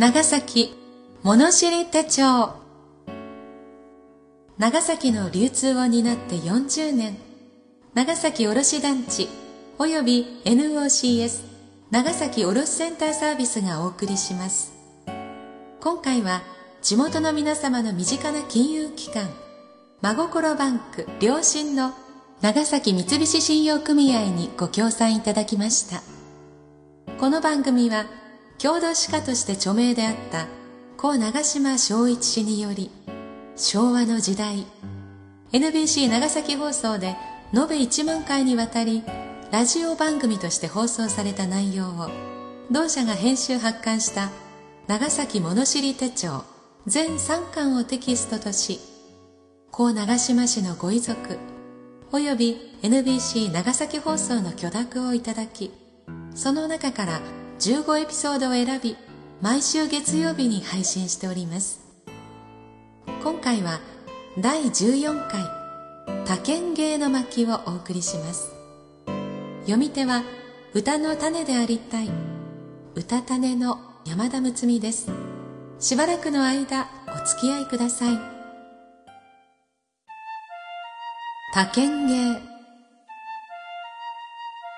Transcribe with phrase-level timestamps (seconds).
[0.00, 0.74] 長崎
[1.22, 2.54] 物知り手帳。
[4.56, 7.18] 長崎の流通を担って40年。
[7.92, 9.28] 長崎卸団地。
[9.78, 11.42] および NOCS
[11.90, 14.72] 長崎卸センターサービスがお送りします。
[15.82, 16.40] 今回は
[16.80, 19.28] 地元の皆様の身近な金融機関。
[20.00, 21.06] 真心バンク。
[21.20, 21.92] 良心の
[22.40, 26.00] 長崎三菱信用組合にご協賛いただきました。
[27.18, 28.06] この番組は
[28.60, 30.46] 郷土史家として著名であった
[30.98, 32.90] 故長島昭一氏により
[33.56, 34.66] 昭和の時代
[35.50, 37.16] NBC 長崎放送で
[37.54, 39.02] 延べ1万回にわたり
[39.50, 42.10] ラジオ番組として放送された内容を
[42.70, 44.28] 同社が編集発刊した
[44.88, 46.44] 長崎物知り手帳
[46.86, 48.78] 全3巻をテキストとし
[49.70, 51.38] 故長島市のご遺族
[52.12, 55.72] および NBC 長崎放送の許諾をいただき
[56.34, 58.96] その中から15エピソードを選び
[59.42, 61.80] 毎週月曜日に配信しております。
[63.22, 63.80] 今回は
[64.38, 65.44] 第14回
[66.24, 68.50] 多県芸の巻をお送りします。
[69.64, 70.22] 読み手は
[70.72, 72.08] 歌の種でありたい
[72.94, 75.10] 歌種の山田睦美です。
[75.78, 78.18] しばらくの間お付き合いください。
[81.52, 82.40] 多県芸。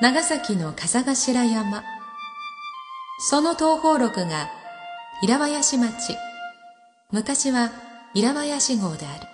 [0.00, 1.93] 長崎の風頭山。
[3.26, 4.50] その東方録が
[5.22, 6.14] 平林町。
[7.10, 7.72] 昔は
[8.12, 9.26] 平林号である。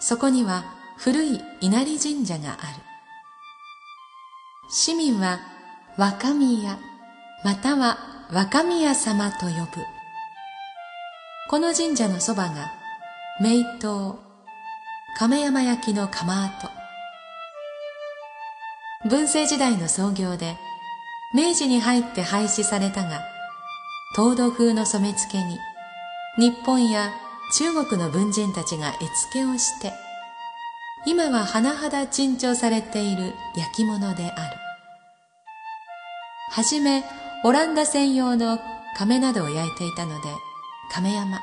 [0.00, 0.64] そこには
[0.96, 2.58] 古い稲荷神社がある。
[4.70, 5.40] 市民は
[5.98, 6.78] 若宮
[7.44, 7.98] または
[8.32, 9.66] 若宮様と呼ぶ。
[11.50, 12.72] この神社のそばが
[13.42, 14.16] 名刀
[15.18, 16.70] 亀山焼の窯跡。
[19.06, 20.56] 文政時代の創業で
[21.34, 23.20] 明治に入って廃止されたが
[24.16, 25.58] 東土風の染付に
[26.38, 27.12] 日本や
[27.52, 29.92] 中国の文人たちが絵付けをして
[31.06, 34.56] 今は甚だ珍重されている焼き物である。
[36.50, 37.04] はじめ
[37.44, 38.58] オランダ専用の
[38.96, 40.28] 亀などを焼いていたので
[40.90, 41.40] 亀山。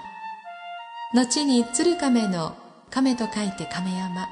[1.13, 2.55] 後に鶴亀の
[2.89, 4.27] 亀と書いて亀山。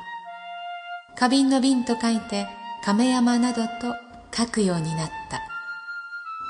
[1.16, 2.48] 花瓶の瓶と書いて
[2.84, 3.96] 亀山などと
[4.36, 5.42] 書くようになった。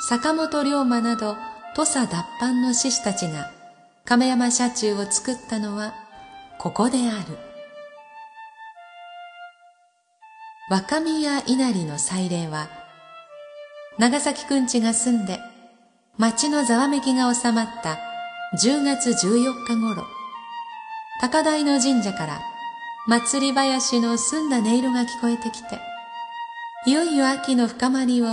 [0.08, 1.36] 坂本龍馬など
[1.76, 3.52] 土佐脱藩の志士たちが
[4.06, 5.94] 亀山社中を作ったのは
[6.60, 7.38] ここである。
[10.70, 12.70] 若宮稲荷の祭礼は
[14.00, 15.38] 長崎くんちが住んで
[16.18, 18.00] 町のざわめきが収まった
[18.58, 20.04] 10月14日頃
[21.20, 22.42] 高台の神社から
[23.08, 25.80] 祭り林の澄んだ音色が聞こえてきて
[26.86, 28.26] いよいよ秋の深まりを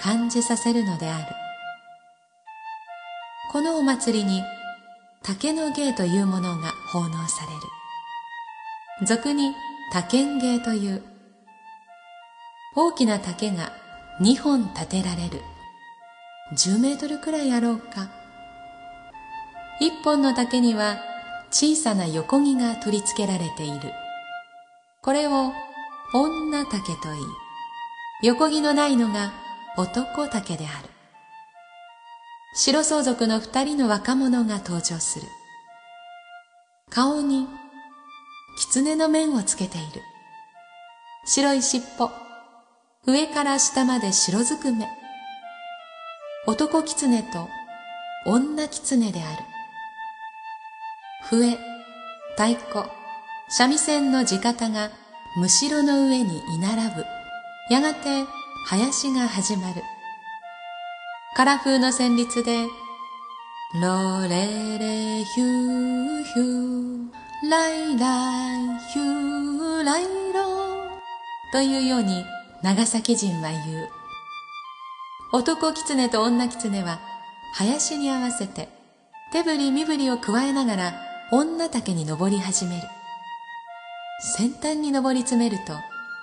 [0.00, 1.26] 感じさせるのである。
[3.52, 4.42] このお祭りに
[5.22, 7.52] 竹の芸というものが奉納され
[9.02, 9.06] る。
[9.06, 9.52] 俗に
[9.92, 11.02] 竹芸という。
[12.74, 13.72] 大きな竹が
[14.22, 15.42] 2本立てられる。
[16.56, 18.08] 10メートルくらいあろうか。
[19.80, 20.96] 一本の竹には
[21.50, 23.92] 小さな横木が取り付けられている。
[25.02, 25.52] これを
[26.14, 27.22] 女竹といい
[28.20, 29.32] 横木のないのが
[29.76, 30.88] 男竹である。
[32.56, 35.26] 白相続の二人の若者が登場する。
[36.90, 37.46] 顔に
[38.58, 40.02] 狐の面をつけている。
[41.26, 42.10] 白い尻尾、
[43.06, 44.88] 上から下まで白ずくめ。
[46.48, 47.48] 男狐と
[48.26, 49.42] 女狐である。
[51.30, 51.56] 笛、
[52.32, 52.90] 太鼓、
[53.48, 54.90] 三味線の地方が
[55.36, 57.17] むしろの上に居並ぶ。
[57.70, 58.24] やがて
[58.64, 59.82] 林が始まる。
[61.36, 62.66] カラ風の旋律で、
[63.74, 70.02] ロレレヒューヒュー、ライライヒューライ
[70.32, 70.88] ロ
[71.52, 72.24] というように
[72.62, 73.88] 長崎人は言う。
[75.34, 77.00] 男狐と女狐は
[77.52, 78.70] 林に合わせて
[79.30, 80.92] 手振り身振りを加えながら
[81.30, 82.88] 女竹に登り始める。
[84.20, 85.74] 先端に登り詰めると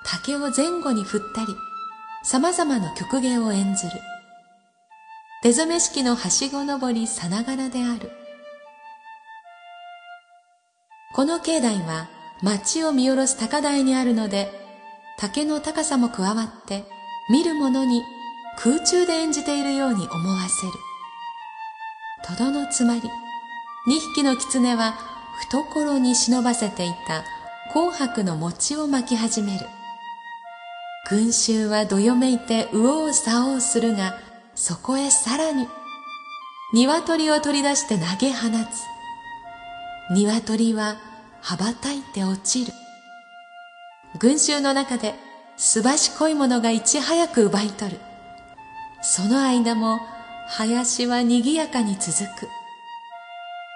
[0.07, 1.55] 竹を前後に振ったり、
[2.23, 3.91] 様々な曲芸を演ずる。
[5.41, 8.11] 手染め式のはしご登りさながらである。
[11.15, 12.07] この境内は
[12.43, 14.51] 街を見下ろす高台にあるので、
[15.17, 16.83] 竹の高さも加わって
[17.31, 18.03] 見る者に
[18.57, 20.73] 空中で演じているように思わせる。
[22.37, 23.01] とどのつまり、
[23.87, 24.93] 二匹の狐は
[25.49, 27.23] 懐に忍ばせていた
[27.71, 29.65] 紅白の餅を巻き始める。
[31.07, 34.17] 群衆はどよめいて右往左往するが、
[34.55, 35.67] そこへさらに、
[36.73, 38.49] 鶏を取り出して投げ放
[40.09, 40.11] つ。
[40.11, 40.97] 鶏は
[41.41, 42.73] 羽ばたいて落ちる。
[44.17, 45.13] 群衆の中で
[45.57, 47.99] すばしこいものがいち早く奪い取る。
[49.01, 49.99] その間も
[50.47, 52.49] 林は賑やかに続く。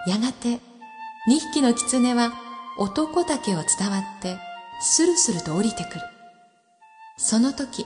[0.10, 0.60] やがて
[1.28, 2.34] 二匹の狐は
[2.80, 4.38] 男竹を伝わって
[4.82, 6.19] スルスルと降りてくる。
[7.22, 7.86] その時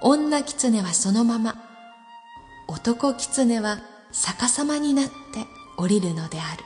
[0.00, 1.56] 女狐はそのまま
[2.68, 3.80] 男狐は
[4.12, 5.12] 逆さまになって
[5.76, 6.62] 降りるのである。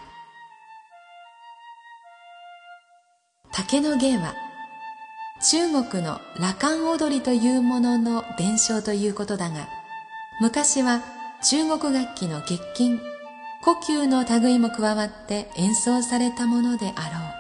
[3.52, 4.35] 竹の芸は
[5.50, 9.67] 中国の羅漢踊りというものの伝承ということだが
[10.43, 11.02] 昔は
[11.43, 13.00] 中国楽器の月金
[13.62, 17.38] 呼吸の類も加わって演奏されたものであろう。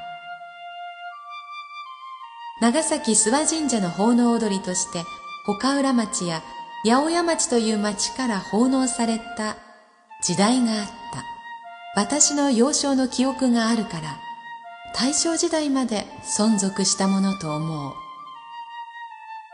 [2.60, 5.04] 長崎諏訪神社の奉納踊りとして
[5.46, 6.42] 岡浦町や
[6.84, 9.56] 八百屋町という町から奉納された
[10.22, 11.28] 時代があった。
[11.94, 14.20] 私の幼少の記憶があるから
[14.94, 17.92] 大正時代まで存続したものと思う。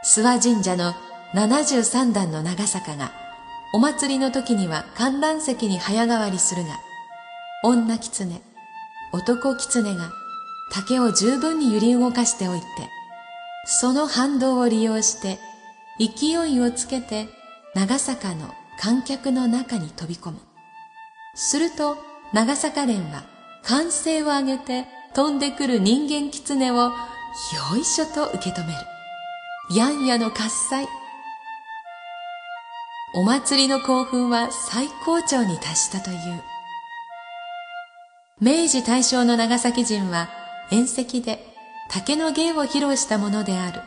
[0.05, 0.95] 諏訪神社の
[1.35, 3.13] 73段の長坂が
[3.73, 6.79] お祭りの時には観覧席に早変わりするが
[7.65, 8.43] 女狐
[9.13, 10.13] 男狐が
[10.71, 12.67] 竹を十分に揺り動かしておいて
[13.65, 15.39] その反動を利用して
[15.99, 17.29] 勢いをつけて
[17.75, 20.39] 長坂の観客の中に飛び込む
[21.35, 21.97] すると
[22.33, 23.25] 長坂連は
[23.63, 26.91] 歓声を上げて飛んでくる人間狐をよ
[27.81, 28.79] いしょと受け止める。
[29.77, 30.87] やんやの喝采。
[33.15, 36.19] お祭りの興奮は最高潮に達したという。
[38.41, 40.29] 明治大正の長崎人は
[40.71, 41.54] 宴席で
[41.91, 43.81] 竹の芸を披露したものである。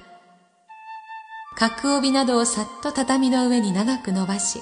[1.57, 4.61] 角帯などをさっと畳の上に長く伸ばし、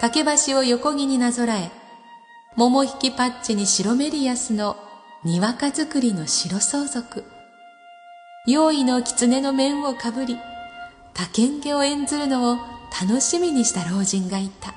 [0.00, 1.70] 竹橋を横木になぞらえ、
[2.56, 4.76] 桃引きパッチに白メリアスの
[5.24, 7.24] にわか作りの白相続。
[8.46, 10.38] 用意の狐の面をかぶり、
[11.14, 12.58] 他県家を演ずるのを
[13.00, 14.74] 楽しみにした老人がいた。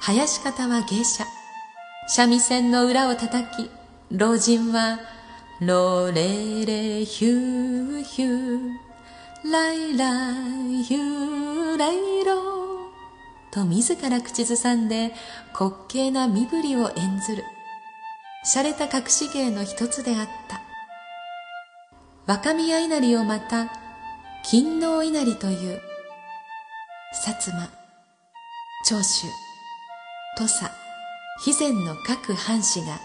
[0.00, 1.24] 林方は芸者。
[2.08, 3.70] 三味線の裏を叩き、
[4.12, 4.98] 老人は、
[5.58, 15.14] ロレレヒューヒュー、ライライヒューライローと自ら口ずさんで
[15.58, 17.44] 滑稽な身振りを演ずる。
[18.44, 20.60] 洒落た隠し芸の一つであった。
[22.26, 23.70] 若宮稲荷をまた、
[24.44, 25.80] 勤王稲荷という、
[27.24, 27.70] 薩摩、
[28.84, 29.26] 長州、
[30.36, 30.70] 土佐、
[31.38, 33.00] 肥前の各藩士が、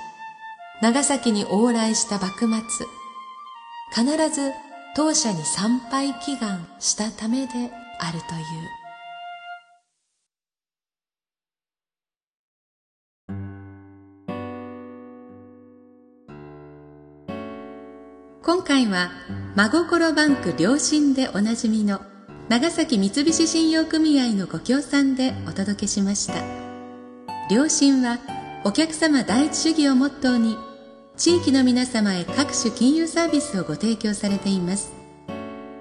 [0.81, 2.87] 長崎に往来した幕末、
[3.93, 4.51] 必ず
[4.95, 7.53] 当社に参拝祈願したためで
[7.99, 8.81] あるという。
[18.43, 19.11] 今回は
[19.55, 22.01] 真心バンク良心でおなじみの
[22.49, 26.43] 長崎三菱信用組合のご協賛でお届けしました
[27.53, 28.17] 良心は
[28.65, 30.57] お客様第一主義をモットーに
[31.23, 34.91] 地域の皆様へ各種金融サービスをご提供されています。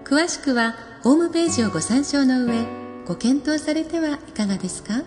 [0.05, 2.67] 詳しくはホームページをご参照の上
[3.07, 5.03] ご検討されてはいかがですか？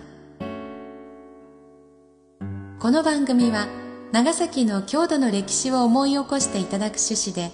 [2.80, 3.68] この番組は
[4.12, 7.52] 長崎の郷土の歴史を思い起こしていただく趣旨で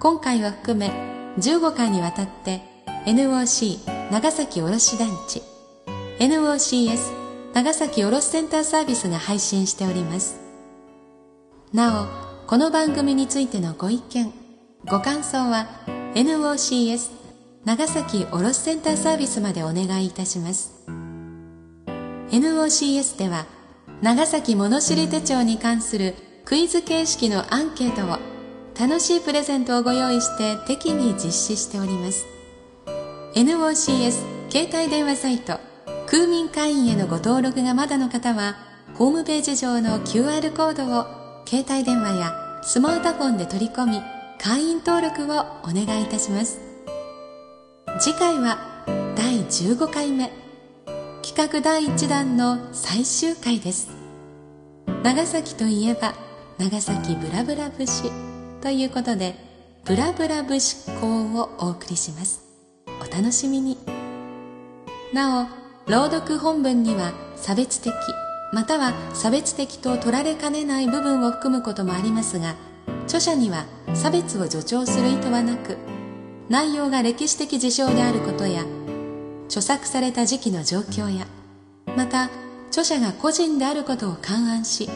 [0.00, 0.90] 今回を含め
[1.38, 2.60] 15回にわたって
[3.06, 5.42] NOC 長崎卸団地
[6.18, 6.98] NOCS
[7.54, 10.39] 長崎卸センターサービスが配信しております。
[11.72, 12.06] なお
[12.48, 14.32] この番組についてのご意見
[14.86, 15.68] ご感想は
[16.16, 17.12] NOCS
[17.64, 20.84] 長崎卸センターサービスまでお願いいたします。
[22.32, 23.46] NOCS では
[24.02, 28.18] 長崎物知り手帳に関するクイズ形式のアンケートを
[28.76, 32.26] 楽しいプレゼントをご用意して適宜実施しております。
[33.36, 35.60] NOCS 携帯電話サイト
[36.08, 38.56] 空民会員へのご登録がまだの方は
[38.94, 41.19] ホームページ上の QR コードを
[41.50, 44.00] 携帯電話やスマートフォンで取り込み
[44.38, 46.60] 会員登録をお願いいたします。
[47.98, 48.84] 次回は
[49.16, 50.30] 第15回目。
[51.24, 53.90] 企画第1弾の最終回です。
[55.02, 56.14] 長崎といえば
[56.56, 58.12] 長崎ブラブラ節
[58.60, 59.34] ということで
[59.84, 62.42] ブラブラ節講をお送りします。
[62.86, 63.76] お楽しみに。
[65.12, 65.48] な
[65.88, 67.92] お朗読本文には差別的
[68.52, 72.56] または差別的と取られかねない部分を含むこともありますが
[73.04, 75.76] 著者には差別を助長する意図はなく
[76.48, 78.64] 内容が歴史的事象であることや
[79.46, 81.26] 著作された時期の状況や
[81.96, 82.30] また
[82.68, 84.88] 著者が個人であることを勘案し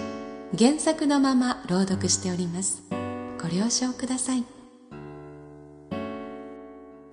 [0.56, 2.84] 原作のまま朗読しております。
[3.42, 4.44] ご了承ください。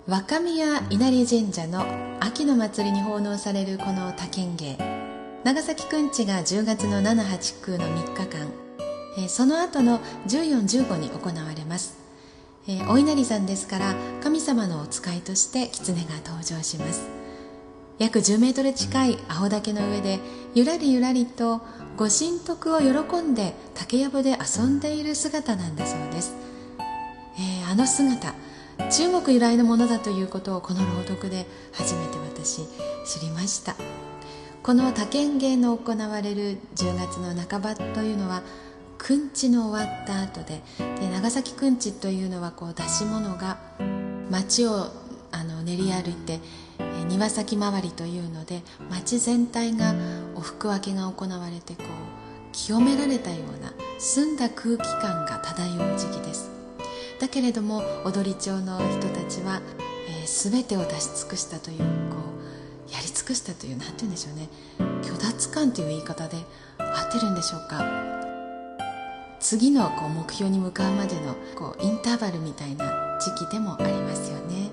[0.06, 1.84] 若宮稲荷神社の
[2.20, 4.91] 秋の祭りに奉納されるこの多剣芸。
[5.44, 8.46] 長崎くんちが10月の789の3日間、
[9.18, 11.98] えー、その後の1415に行われます、
[12.68, 17.22] えー、お稲荷さんですから神様のお使いとして狐が登場します。
[17.98, 20.18] 約10メートル近い青竹の上で
[20.54, 21.60] ゆらりゆらりと
[21.96, 26.34] ご神徳を喜んで竹やぶで遊んでいる姿なんだそうです、
[27.36, 28.34] えー、あの姿
[28.90, 32.62] 中国由来のものだということをこの朗読で初めて私
[33.04, 33.76] 知りました。
[34.62, 38.42] この多県芸の行われる10月の半ばというのは
[38.96, 40.62] くんちの終わった後で
[41.00, 43.58] で長崎くんちというのはこう出し物が
[44.30, 44.86] 町を
[45.32, 46.38] あの練り歩いて
[47.08, 49.94] 庭先回りというので町全体が
[50.36, 51.86] お服分けが行われてこう
[52.52, 56.50] 清められたような澄んだ空気感が漂う時期です。
[57.18, 59.60] だけれども踊り町の人たちは、
[60.08, 62.01] えー、全てを出し尽くしたという
[63.02, 64.48] り尽くしたという何て言うんでしょうね。
[65.02, 66.36] 虚脱感という言い方で
[66.78, 68.22] 合ってるんでしょうか。
[69.42, 74.70] 次のこう目標に向かうまでのこうインターバルみたいな時期でもありますよね、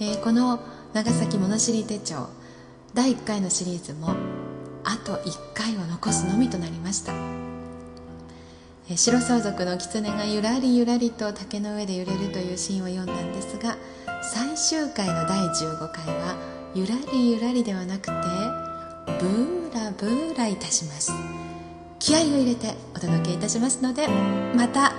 [0.00, 0.58] えー、この
[0.92, 2.28] 長崎物知り手帳
[2.94, 4.16] 第1回のシリーズも
[4.82, 7.12] あと1回を残すのみとなりました。
[8.90, 13.76] え白相続の狐がゆらりゆらりと竹の上で揺れるというシーンを読んだんですが
[14.20, 18.12] 最終回の第15回はゆらりゆらりではなくて
[19.20, 21.10] ブーラブーラいたします。
[21.98, 24.06] 気合を入れてお届けいたしますので
[24.54, 24.92] また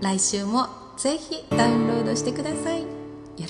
[0.00, 0.66] 来週も
[0.96, 2.82] ぜひダウンロードしてください。
[2.82, 2.88] よ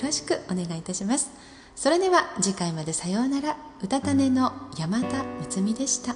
[0.01, 1.31] ろしくお願いいたします。
[1.75, 3.57] それでは次回までさようなら。
[3.81, 6.15] うたた寝の山田睦美でした。